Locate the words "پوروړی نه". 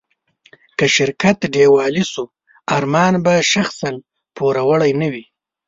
4.35-5.07